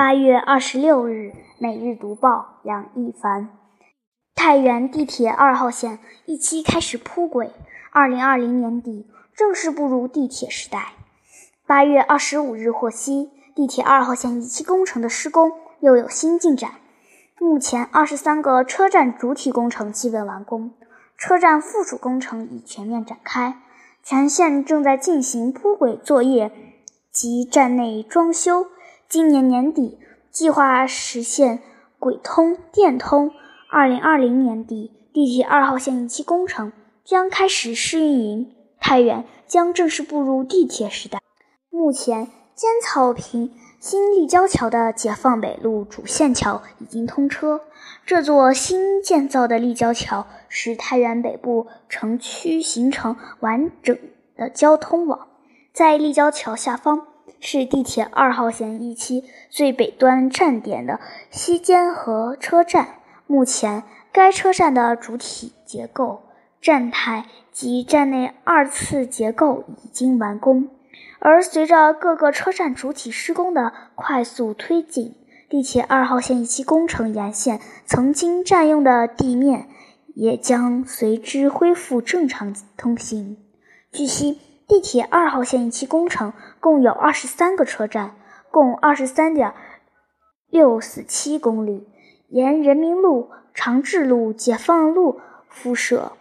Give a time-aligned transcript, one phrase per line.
[0.00, 1.28] 八月二十六日，
[1.58, 3.50] 《每日读报》杨一凡：
[4.34, 7.52] 太原地铁二号线一期开始铺轨，
[7.90, 10.94] 二零二零年底正式步入地铁时代。
[11.66, 16.70] 八月二十五日获悉，地铁二号线一期工程的施工又有新进展。
[17.38, 20.72] 目前，二十三个车站主体工程基本完工，
[21.18, 23.60] 车站附属工程已全面展开，
[24.02, 26.50] 全线正在进行铺轨作业
[27.12, 28.68] 及站内装修。
[29.10, 29.98] 今年年底
[30.30, 31.58] 计划实现
[31.98, 33.32] 轨通电通，
[33.68, 36.72] 二零二零年底地铁二号线一期工程
[37.04, 41.18] 将开始试运营，太原将正式步入地铁时代。
[41.70, 47.62] 目前，尖草坪新立交桥的解放北路主线桥已经通车。
[48.06, 53.98] 这座新建造的立交桥使太原北部城区形成完整
[54.36, 55.26] 的交通网，
[55.72, 57.08] 在立交桥下方。
[57.40, 62.96] 是地铁二号线一期最北端站点的西间河车站。
[63.26, 66.22] 目前，该车站的主体结构、
[66.60, 70.68] 站台及站内二次结构已经完工。
[71.18, 75.14] 而随着各个车站主体施工的快速推进，
[75.48, 79.68] 地铁二号线一期工程沿线曾经占用的地面
[80.14, 83.36] 也将随之恢复正常通行。
[83.92, 84.38] 据悉。
[84.70, 88.14] 地铁二号线一期工程共有二十三个车站，
[88.52, 89.52] 共二十三点
[90.48, 91.88] 六四七公里，
[92.28, 96.12] 沿人民路、长治路、解放路铺设。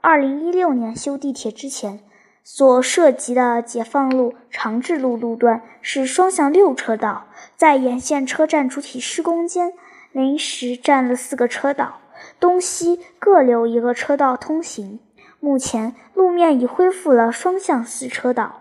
[0.00, 2.00] 二零一六年修地铁之前，
[2.42, 9.74] 所涉及的解放路、长治路路段是双向六车道，在沿线车站主体施工间
[10.10, 12.00] 临时占了四个车道，
[12.40, 14.98] 东西各留一个车道通行。
[15.44, 18.60] 目前路面已恢复了双向四车道，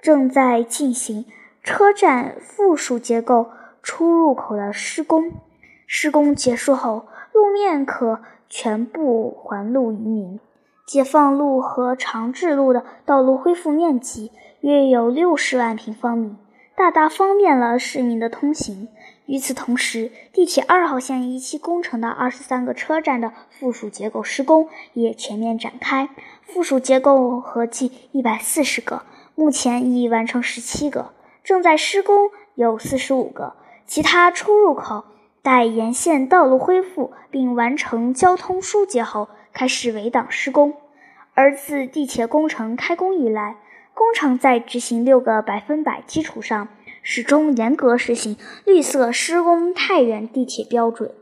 [0.00, 1.26] 正在进行
[1.62, 3.50] 车站附属结构
[3.82, 5.32] 出入口的施工。
[5.86, 10.40] 施工结束后，路面可全部还路于民。
[10.86, 16.36] 解放路和长治路的道路恢复面积约有六十万平方米，
[16.74, 18.88] 大大方便了市民的通行。
[19.26, 26.10] 与此同时，地铁二号线一期工程的二十三个车站的附属结构施工也全面展开，
[26.42, 29.02] 附属结构合计一百四十个，
[29.34, 33.54] 目前已完成十七个，正在施工有四十五个，
[33.86, 35.04] 其他出入口
[35.40, 40.74] 待沿线道路恢复并完成交通疏解后，开始围挡施工。
[41.32, 43.56] 而自地铁工程开工以来，
[43.94, 46.68] 工程在执行六个百分百基础上。
[47.06, 51.14] 始终严格实行绿色施工太原地铁标准。